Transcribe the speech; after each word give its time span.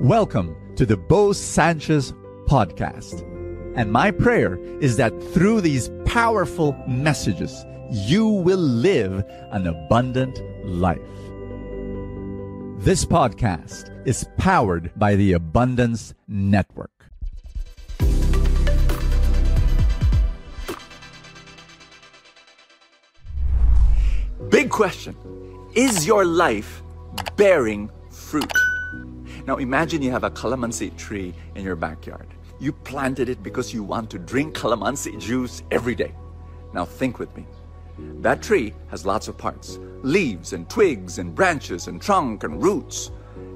Welcome 0.00 0.54
to 0.76 0.86
the 0.86 0.96
Bo 0.96 1.32
Sanchez 1.32 2.12
podcast. 2.46 3.22
And 3.74 3.90
my 3.90 4.12
prayer 4.12 4.56
is 4.80 4.96
that 4.96 5.10
through 5.32 5.60
these 5.60 5.90
powerful 6.04 6.80
messages, 6.86 7.66
you 7.90 8.28
will 8.28 8.60
live 8.60 9.24
an 9.50 9.66
abundant 9.66 10.40
life. 10.64 11.00
This 12.78 13.04
podcast 13.04 13.90
is 14.06 14.24
powered 14.36 14.92
by 14.94 15.16
the 15.16 15.32
Abundance 15.32 16.14
Network. 16.28 17.10
Big 24.48 24.70
question 24.70 25.16
Is 25.74 26.06
your 26.06 26.24
life 26.24 26.84
bearing 27.36 27.90
fruit? 28.12 28.57
Now 29.48 29.56
imagine 29.56 30.02
you 30.02 30.10
have 30.10 30.24
a 30.24 30.30
calamansi 30.30 30.94
tree 30.98 31.32
in 31.54 31.64
your 31.64 31.74
backyard. 31.74 32.26
You 32.60 32.70
planted 32.70 33.30
it 33.30 33.42
because 33.42 33.72
you 33.72 33.82
want 33.82 34.10
to 34.10 34.18
drink 34.18 34.54
calamansi 34.54 35.18
juice 35.18 35.62
every 35.70 35.94
day. 35.94 36.14
Now 36.74 36.84
think 36.84 37.18
with 37.18 37.34
me. 37.34 37.46
That 38.20 38.42
tree 38.42 38.74
has 38.88 39.06
lots 39.06 39.26
of 39.26 39.38
parts 39.38 39.78
leaves 40.02 40.52
and 40.52 40.68
twigs 40.68 41.16
and 41.16 41.34
branches 41.34 41.88
and 41.88 41.98
trunk 41.98 42.44
and 42.44 42.62
roots. 42.62 43.10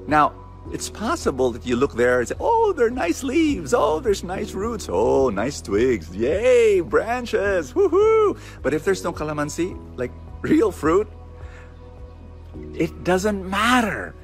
Now, 0.07 0.33
it's 0.71 0.89
possible 0.89 1.51
that 1.51 1.63
you 1.63 1.75
look 1.75 1.93
there 1.93 2.21
and 2.21 2.27
say, 2.27 2.35
Oh, 2.39 2.73
they're 2.73 2.89
nice 2.89 3.21
leaves. 3.21 3.71
Oh, 3.71 3.99
there's 3.99 4.23
nice 4.23 4.53
roots. 4.53 4.89
Oh, 4.89 5.29
nice 5.29 5.61
twigs. 5.61 6.15
Yay, 6.15 6.79
branches. 6.79 7.71
Woohoo. 7.73 8.35
But 8.63 8.73
if 8.73 8.83
there's 8.83 9.03
no 9.03 9.13
calamansi, 9.13 9.77
like 9.95 10.11
real 10.41 10.71
fruit, 10.71 11.07
it 12.73 13.03
doesn't 13.03 13.47
matter. 13.47 14.15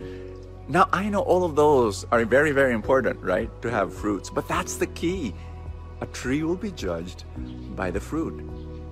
Now, 0.71 0.87
I 0.93 1.09
know 1.09 1.21
all 1.21 1.43
of 1.43 1.55
those 1.55 2.05
are 2.11 2.23
very, 2.25 2.51
very 2.51 2.73
important, 2.73 3.19
right? 3.23 3.49
To 3.63 3.71
have 3.71 3.91
fruits, 3.91 4.29
but 4.29 4.47
that's 4.47 4.75
the 4.75 4.85
key. 4.85 5.33
A 6.01 6.05
tree 6.05 6.43
will 6.43 6.55
be 6.55 6.69
judged 6.69 7.23
by 7.75 7.89
the 7.89 7.99
fruit. 7.99 8.35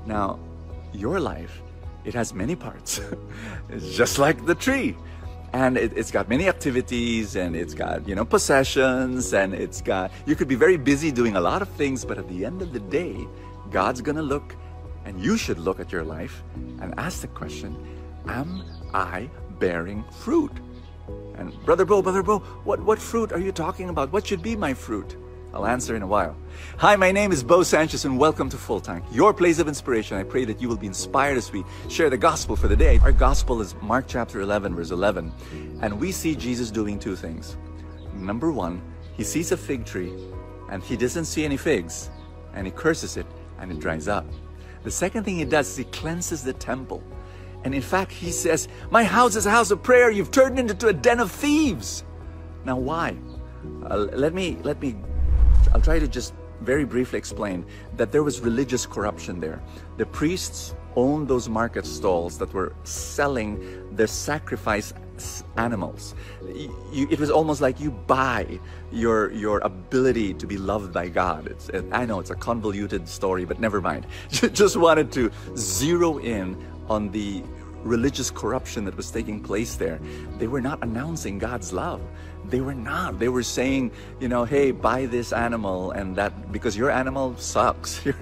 Now, 0.08 0.40
your 0.92 1.20
life, 1.20 1.62
it 2.04 2.16
has 2.16 2.34
many 2.34 2.56
parts. 2.56 3.00
it's 3.70 3.96
just 3.96 4.18
like 4.18 4.44
the 4.48 4.56
tree. 4.56 4.98
And 5.54 5.78
it, 5.78 5.96
has 5.96 6.10
got 6.10 6.28
many 6.28 6.48
activities 6.48 7.36
and 7.36 7.56
it's 7.56 7.76
got, 7.76 8.08
you 8.08 8.16
know, 8.16 8.26
possessions 8.26 9.36
and 9.36 9.54
it's 9.54 9.80
got, 9.80 10.12
you 10.26 10.36
could 10.36 10.48
be 10.48 10.56
very 10.56 10.78
busy 10.78 11.12
doing 11.12 11.36
a 11.36 11.42
lot 11.42 11.62
of 11.62 11.70
things, 11.70 12.04
but 12.04 12.18
at 12.18 12.28
the 12.28 12.44
end 12.44 12.64
of 12.64 12.74
the 12.74 12.80
day, 12.80 13.28
God's 13.70 14.02
gonna 14.02 14.24
look 14.24 14.56
and 15.06 15.24
you 15.24 15.38
should 15.38 15.60
look 15.60 15.80
at 15.80 15.92
your 15.92 16.04
life 16.04 16.42
and 16.82 16.96
ask 16.98 17.22
the 17.22 17.28
question, 17.28 17.78
Am 18.28 18.64
I 18.96 19.30
bearing 19.60 20.04
fruit? 20.24 20.52
And 21.36 21.54
Brother 21.66 21.86
Bo, 21.86 22.02
Brother 22.02 22.24
Bo, 22.24 22.40
what, 22.64 22.80
what 22.82 23.00
fruit 23.00 23.32
are 23.32 23.40
you 23.40 23.52
talking 23.52 23.90
about? 23.90 24.12
What 24.12 24.26
should 24.26 24.42
be 24.42 24.56
my 24.56 24.74
fruit? 24.74 25.16
I'll 25.54 25.66
answer 25.66 25.96
in 25.96 26.02
a 26.02 26.08
while. 26.08 26.36
Hi, 26.78 26.96
my 26.96 27.12
name 27.12 27.32
is 27.32 27.44
Bo 27.44 27.64
Sanchez 27.64 28.06
and 28.06 28.20
welcome 28.20 28.50
to 28.50 28.58
Full 28.58 28.80
Tank, 28.80 29.04
your 29.12 29.34
place 29.34 29.60
of 29.60 29.68
inspiration. 29.68 30.18
I 30.18 30.24
pray 30.24 30.46
that 30.46 30.62
you 30.62 30.68
will 30.68 30.78
be 30.78 30.88
inspired 30.88 31.38
as 31.38 31.52
we 31.52 31.64
share 31.90 32.10
the 32.10 32.18
gospel 32.18 32.56
for 32.56 32.68
the 32.68 32.76
day. 32.76 33.00
Our 33.00 33.12
gospel 33.12 33.62
is 33.62 33.74
Mark 33.82 34.06
chapter 34.08 34.42
11, 34.42 34.76
verse 34.76 34.92
11. 34.92 35.32
And 35.82 36.00
we 36.00 36.12
see 36.12 36.36
Jesus 36.36 36.70
doing 36.70 37.00
two 37.00 37.16
things. 37.16 37.58
Number 38.14 38.52
one, 38.52 38.82
he 39.16 39.24
sees 39.24 39.52
a 39.52 39.58
fig 39.58 39.86
tree 39.86 40.14
and 40.70 40.84
he 40.84 40.98
doesn't 40.98 41.26
see 41.26 41.46
any 41.46 41.58
figs 41.58 42.10
and 42.54 42.68
he 42.68 42.72
curses 42.72 43.18
it 43.18 43.26
and 43.60 43.72
it 43.72 43.80
dries 43.80 44.08
up. 44.08 44.26
The 44.84 44.92
second 44.92 45.24
thing 45.24 45.38
he 45.38 45.46
does 45.46 45.70
is 45.70 45.78
he 45.78 45.84
cleanses 45.86 46.44
the 46.44 46.54
temple. 46.54 47.02
And 47.64 47.74
in 47.76 47.82
fact, 47.82 48.12
he 48.12 48.32
says, 48.32 48.68
My 48.92 49.04
house 49.04 49.36
is 49.36 49.46
a 49.46 49.52
house 49.52 49.72
of 49.72 49.84
prayer. 49.84 50.10
You've 50.10 50.32
turned 50.32 50.60
it 50.60 50.70
into 50.70 50.88
a 50.88 50.94
den 50.94 51.20
of 51.20 51.32
thieves. 51.32 52.04
Now, 52.66 52.78
why? 52.78 53.18
Uh, 53.84 54.08
let 54.14 54.34
me, 54.34 54.58
let 54.64 54.82
me, 54.82 54.96
I'll 55.74 55.82
try 55.82 56.00
to 56.00 56.08
just 56.08 56.34
very 56.62 56.86
briefly 56.86 57.20
explain 57.20 57.66
that 57.96 58.12
there 58.12 58.24
was 58.24 58.40
religious 58.42 58.86
corruption 58.86 59.40
there. 59.40 59.62
The 59.98 60.06
priests 60.06 60.76
owned 60.96 61.28
those 61.28 61.48
market 61.48 61.86
stalls 61.86 62.38
that 62.40 62.52
were 62.54 62.74
selling 62.84 63.96
their 63.96 64.08
sacrifice 64.08 64.94
animals. 65.58 66.16
You, 66.92 67.08
it 67.10 67.20
was 67.20 67.30
almost 67.30 67.62
like 67.62 67.80
you 67.80 67.92
buy 67.92 68.60
your 68.92 69.32
your 69.32 69.60
ability 69.60 70.34
to 70.36 70.48
be 70.48 70.58
loved 70.58 70.94
by 70.94 71.10
God. 71.10 71.48
It's, 71.48 71.70
I 71.92 72.06
know 72.06 72.20
it's 72.20 72.30
a 72.30 72.36
convoluted 72.36 73.08
story, 73.08 73.46
but 73.46 73.60
never 73.60 73.82
mind. 73.82 74.08
Just 74.30 74.78
wanted 74.78 75.12
to 75.14 75.32
zero 75.56 76.20
in 76.20 76.58
on 76.90 77.12
the 77.12 77.44
religious 77.84 78.30
corruption 78.30 78.86
that 78.86 78.96
was 78.96 79.12
taking 79.12 79.42
place 79.42 79.76
there. 79.76 80.00
They 80.38 80.48
were 80.48 80.62
not 80.62 80.84
announcing 80.84 81.38
God's 81.38 81.72
love. 81.72 82.02
They 82.46 82.62
were 82.62 82.76
not. 82.76 83.20
They 83.20 83.30
were 83.30 83.44
saying, 83.44 83.92
you 84.20 84.28
know, 84.28 84.46
hey, 84.46 84.72
buy 84.72 85.06
this 85.06 85.34
animal 85.34 85.92
and 85.92 86.16
that 86.16 86.52
because 86.52 86.78
your 86.78 86.90
animal 86.92 87.36
sucks. 87.38 88.06
Your, 88.06 88.16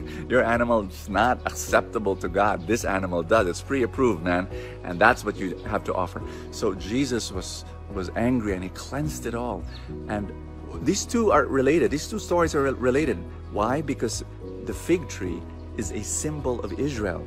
your 0.44 0.88
is 0.88 1.10
not 1.10 1.40
acceptable 1.46 2.16
to 2.18 2.28
God. 2.28 2.66
This 2.66 2.86
animal 2.86 3.22
does. 3.22 3.48
It's 3.48 3.62
pre-approved, 3.62 4.24
man. 4.24 4.48
And 4.84 5.00
that's 5.00 5.24
what 5.24 5.36
you 5.36 5.56
have 5.68 5.84
to 5.86 5.94
offer. 5.94 6.22
So 6.52 6.74
Jesus 6.74 7.32
was 7.32 7.66
was 7.94 8.10
angry 8.16 8.54
and 8.54 8.64
he 8.64 8.70
cleansed 8.70 9.26
it 9.28 9.36
all. 9.36 9.64
And 10.10 10.32
these 10.82 11.06
two 11.06 11.32
are 11.32 11.46
related. 11.46 11.92
These 11.92 12.08
two 12.08 12.20
stories 12.20 12.56
are 12.56 12.64
related. 12.64 13.18
Why? 13.52 13.82
Because 13.82 14.26
the 14.66 14.74
fig 14.74 15.08
tree 15.08 15.42
is 15.78 15.92
a 15.92 16.04
symbol 16.04 16.60
of 16.62 16.80
Israel 16.80 17.26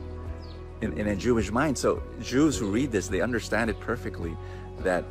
in, 0.80 0.92
in 0.98 1.08
a 1.08 1.16
Jewish 1.16 1.50
mind. 1.50 1.76
So 1.76 2.02
Jews 2.20 2.56
who 2.56 2.70
read 2.70 2.92
this, 2.92 3.08
they 3.08 3.20
understand 3.20 3.70
it 3.70 3.78
perfectly 3.80 4.36
that 4.80 5.04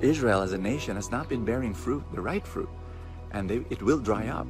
Israel 0.00 0.42
as 0.42 0.52
a 0.52 0.58
nation 0.58 0.96
has 0.96 1.10
not 1.10 1.28
been 1.28 1.44
bearing 1.44 1.74
fruit, 1.74 2.02
the 2.12 2.20
right 2.20 2.46
fruit, 2.46 2.68
and 3.32 3.48
they, 3.48 3.64
it 3.70 3.82
will 3.82 3.98
dry 3.98 4.28
up. 4.28 4.46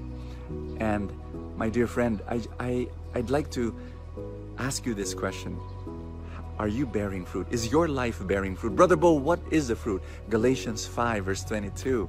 And 0.78 1.12
my 1.56 1.68
dear 1.68 1.86
friend, 1.86 2.22
I, 2.28 2.42
I, 2.60 2.88
I'd 3.14 3.30
like 3.30 3.50
to 3.52 3.74
ask 4.58 4.86
you 4.86 4.94
this 4.94 5.14
question. 5.14 5.58
Are 6.58 6.68
you 6.68 6.86
bearing 6.86 7.24
fruit? 7.24 7.48
Is 7.50 7.70
your 7.72 7.88
life 7.88 8.24
bearing 8.26 8.54
fruit? 8.54 8.76
Brother 8.76 8.96
Bo, 8.96 9.12
what 9.12 9.40
is 9.50 9.68
the 9.68 9.76
fruit? 9.76 10.02
Galatians 10.30 10.86
5, 10.86 11.24
verse 11.24 11.42
22. 11.42 12.08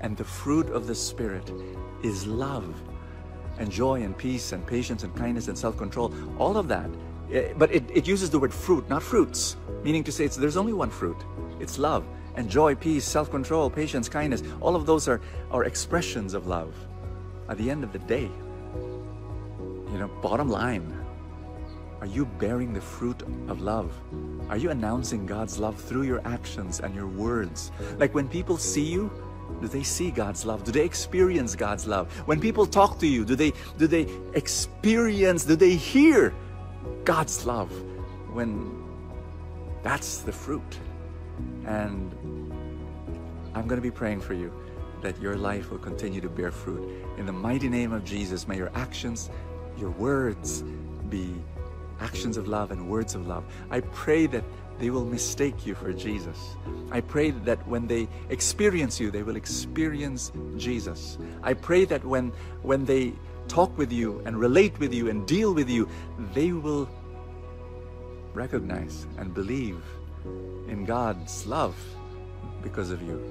And 0.00 0.16
the 0.16 0.24
fruit 0.24 0.68
of 0.70 0.88
the 0.88 0.94
Spirit 0.94 1.50
is 2.02 2.26
love 2.26 2.74
and 3.58 3.70
joy 3.70 4.02
and 4.02 4.16
peace 4.18 4.50
and 4.50 4.66
patience 4.66 5.04
and 5.04 5.14
kindness 5.14 5.46
and 5.46 5.56
self 5.56 5.76
control. 5.76 6.12
All 6.38 6.56
of 6.56 6.66
that 6.68 6.90
Eh, 7.32 7.52
but 7.56 7.72
it, 7.72 7.84
it 7.92 8.06
uses 8.06 8.30
the 8.30 8.38
word 8.38 8.52
fruit, 8.52 8.88
not 8.88 9.02
fruits, 9.02 9.56
meaning 9.82 10.04
to 10.04 10.12
say 10.12 10.24
it's, 10.24 10.36
there's 10.36 10.56
only 10.56 10.72
one 10.72 10.90
fruit. 10.90 11.16
It's 11.60 11.78
love 11.78 12.04
and 12.36 12.50
joy, 12.50 12.74
peace, 12.74 13.04
self-control, 13.04 13.70
patience, 13.70 14.08
kindness. 14.08 14.42
All 14.60 14.76
of 14.76 14.86
those 14.86 15.08
are, 15.08 15.20
are 15.50 15.64
expressions 15.64 16.34
of 16.34 16.46
love. 16.46 16.74
At 17.48 17.58
the 17.58 17.70
end 17.70 17.84
of 17.84 17.92
the 17.92 17.98
day, 18.00 18.30
you 18.74 19.98
know, 19.98 20.08
bottom 20.20 20.48
line, 20.48 20.92
are 22.00 22.06
you 22.06 22.26
bearing 22.26 22.72
the 22.72 22.80
fruit 22.80 23.22
of 23.48 23.60
love? 23.60 23.92
Are 24.50 24.56
you 24.56 24.70
announcing 24.70 25.26
God's 25.26 25.58
love 25.58 25.80
through 25.80 26.02
your 26.02 26.26
actions 26.26 26.80
and 26.80 26.94
your 26.94 27.06
words? 27.06 27.70
Like 27.98 28.14
when 28.14 28.28
people 28.28 28.56
see 28.56 28.84
you, 28.84 29.10
do 29.60 29.68
they 29.68 29.82
see 29.82 30.10
God's 30.10 30.44
love? 30.44 30.64
Do 30.64 30.72
they 30.72 30.84
experience 30.84 31.54
God's 31.54 31.86
love? 31.86 32.12
When 32.26 32.40
people 32.40 32.66
talk 32.66 32.98
to 32.98 33.06
you, 33.06 33.24
do 33.24 33.36
they 33.36 33.52
do 33.78 33.86
they 33.86 34.06
experience, 34.34 35.44
do 35.44 35.54
they 35.54 35.76
hear 35.76 36.34
God's 37.04 37.44
love 37.44 37.70
when 38.32 38.82
that's 39.82 40.18
the 40.18 40.32
fruit. 40.32 40.78
And 41.66 42.12
I'm 43.54 43.68
going 43.68 43.76
to 43.76 43.82
be 43.82 43.90
praying 43.90 44.20
for 44.20 44.34
you 44.34 44.52
that 45.02 45.20
your 45.20 45.36
life 45.36 45.70
will 45.70 45.78
continue 45.78 46.20
to 46.22 46.30
bear 46.30 46.50
fruit. 46.50 46.88
In 47.18 47.26
the 47.26 47.32
mighty 47.32 47.68
name 47.68 47.92
of 47.92 48.04
Jesus, 48.04 48.48
may 48.48 48.56
your 48.56 48.70
actions, 48.74 49.28
your 49.76 49.90
words 49.90 50.62
be 51.10 51.34
actions 52.00 52.36
of 52.36 52.48
love 52.48 52.70
and 52.70 52.88
words 52.88 53.14
of 53.14 53.26
love. 53.26 53.44
I 53.70 53.80
pray 53.80 54.26
that 54.28 54.44
they 54.78 54.90
will 54.90 55.04
mistake 55.04 55.66
you 55.66 55.74
for 55.74 55.92
Jesus. 55.92 56.56
I 56.90 57.00
pray 57.00 57.30
that 57.30 57.66
when 57.68 57.86
they 57.86 58.08
experience 58.28 58.98
you, 58.98 59.10
they 59.10 59.22
will 59.22 59.36
experience 59.36 60.32
Jesus. 60.56 61.18
I 61.42 61.54
pray 61.54 61.84
that 61.86 62.04
when 62.04 62.32
when 62.62 62.84
they 62.84 63.12
talk 63.48 63.76
with 63.76 63.92
you 63.92 64.22
and 64.24 64.38
relate 64.38 64.78
with 64.78 64.92
you 64.92 65.08
and 65.08 65.26
deal 65.26 65.54
with 65.54 65.68
you, 65.68 65.88
they 66.32 66.52
will 66.52 66.88
recognize 68.32 69.06
and 69.18 69.32
believe 69.32 69.80
in 70.68 70.84
God's 70.84 71.46
love 71.46 71.76
because 72.62 72.90
of 72.90 73.02
you. 73.02 73.22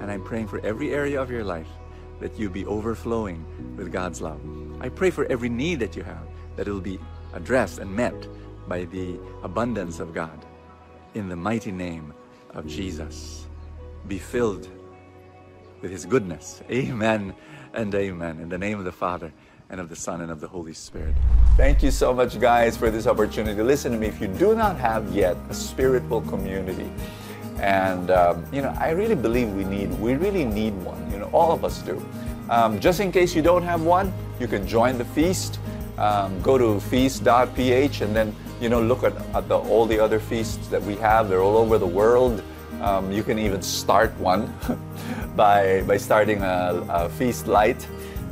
And 0.00 0.10
I'm 0.10 0.22
praying 0.24 0.48
for 0.48 0.64
every 0.64 0.94
area 0.94 1.20
of 1.20 1.30
your 1.30 1.44
life 1.44 1.68
that 2.20 2.38
you 2.38 2.48
be 2.48 2.64
overflowing 2.64 3.44
with 3.76 3.92
God's 3.92 4.22
love. 4.22 4.40
I 4.80 4.88
pray 4.88 5.10
for 5.10 5.26
every 5.26 5.48
need 5.48 5.80
that 5.80 5.96
you 5.96 6.02
have, 6.04 6.26
that 6.56 6.68
it 6.68 6.72
will 6.72 6.80
be 6.80 6.98
addressed 7.34 7.78
and 7.78 7.94
met 7.94 8.14
by 8.68 8.84
the 8.84 9.18
abundance 9.42 10.00
of 10.00 10.14
God. 10.14 10.46
In 11.14 11.28
the 11.28 11.36
mighty 11.36 11.72
name 11.72 12.14
of 12.54 12.66
Jesus, 12.66 13.46
be 14.08 14.18
filled 14.18 14.68
with 15.82 15.90
His 15.90 16.06
goodness. 16.06 16.62
Amen 16.70 17.34
and 17.74 17.94
amen. 17.94 18.40
In 18.40 18.48
the 18.48 18.58
name 18.58 18.78
of 18.78 18.84
the 18.84 18.92
Father, 18.92 19.32
and 19.68 19.80
of 19.80 19.88
the 19.88 19.96
Son, 19.96 20.20
and 20.22 20.30
of 20.30 20.40
the 20.40 20.48
Holy 20.48 20.72
Spirit. 20.72 21.14
Thank 21.56 21.82
you 21.82 21.90
so 21.90 22.12
much, 22.14 22.38
guys, 22.40 22.76
for 22.76 22.90
this 22.90 23.06
opportunity. 23.06 23.60
Listen 23.62 23.92
to 23.92 23.98
me. 23.98 24.06
If 24.06 24.20
you 24.20 24.28
do 24.28 24.54
not 24.54 24.76
have 24.76 25.10
yet 25.14 25.36
a 25.50 25.54
spiritual 25.54 26.22
community, 26.22 26.90
And 27.58 28.10
um, 28.10 28.44
you 28.52 28.62
know, 28.62 28.74
I 28.78 28.90
really 28.90 29.14
believe 29.14 29.52
we 29.52 29.64
need 29.64 29.90
we 30.00 30.14
really 30.14 30.44
need 30.44 30.74
one. 30.82 31.10
You 31.12 31.18
know, 31.18 31.30
all 31.32 31.52
of 31.52 31.64
us 31.64 31.82
do. 31.82 32.04
Um, 32.50 32.80
just 32.80 33.00
in 33.00 33.12
case 33.12 33.34
you 33.34 33.42
don't 33.42 33.62
have 33.62 33.82
one, 33.82 34.12
you 34.40 34.48
can 34.48 34.66
join 34.66 34.98
the 34.98 35.04
feast. 35.04 35.60
Um, 35.98 36.40
go 36.42 36.58
to 36.58 36.80
feast.ph 36.80 38.00
and 38.00 38.16
then 38.16 38.34
you 38.62 38.68
know 38.68 38.80
look 38.80 39.02
at, 39.02 39.14
at 39.34 39.48
the, 39.48 39.58
all 39.58 39.86
the 39.86 39.98
other 39.98 40.20
feasts 40.20 40.68
that 40.68 40.82
we 40.82 40.94
have. 40.96 41.28
They're 41.28 41.42
all 41.42 41.56
over 41.56 41.78
the 41.78 41.86
world. 41.86 42.42
Um, 42.80 43.10
you 43.10 43.22
can 43.22 43.38
even 43.38 43.60
start 43.60 44.16
one 44.18 44.54
by 45.36 45.82
by 45.82 45.96
starting 45.96 46.42
a, 46.42 46.86
a 46.88 47.08
feast 47.08 47.48
light. 47.48 47.86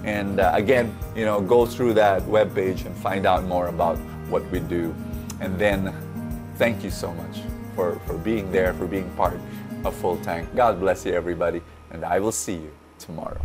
And 0.05 0.41
uh, 0.41 0.53
again, 0.55 0.97
you 1.15 1.25
know, 1.25 1.41
go 1.41 1.67
through 1.67 1.95
that 1.95 2.25
web 2.27 2.55
page 2.55 2.83
and 2.83 2.97
find 2.97 3.27
out 3.27 3.45
more 3.45 3.67
about 3.67 3.99
what 4.31 4.49
we 4.51 4.61
do. 4.61 4.95
And 5.41 5.59
then, 5.59 5.95
thank 6.57 6.83
you 6.83 6.91
so 6.91 7.13
much 7.13 7.41
for, 7.75 7.99
for 8.07 8.17
being 8.17 8.51
there, 8.51 8.73
for 8.75 8.87
being 8.87 9.11
part 9.11 9.39
of 9.85 9.95
Full 9.97 10.17
Tank. 10.19 10.49
God 10.55 10.81
bless 10.81 11.05
you, 11.05 11.13
everybody, 11.13 11.61
and 11.91 12.05
I 12.05 12.19
will 12.19 12.33
see 12.33 12.55
you 12.55 12.73
tomorrow. 12.99 13.41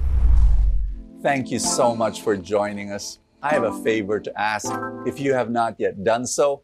Thank 1.21 1.51
you 1.51 1.59
so 1.59 1.95
much 1.95 2.21
for 2.21 2.37
joining 2.37 2.91
us. 2.91 3.19
I 3.41 3.53
have 3.53 3.63
a 3.63 3.83
favor 3.83 4.19
to 4.19 4.41
ask. 4.41 4.71
If 5.05 5.19
you 5.19 5.33
have 5.33 5.49
not 5.49 5.75
yet 5.77 6.03
done 6.03 6.25
so, 6.25 6.63